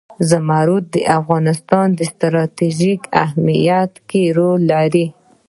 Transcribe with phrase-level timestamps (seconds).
[0.29, 5.05] زمرد د افغانستان په ستراتیژیک اهمیت کې رول لري.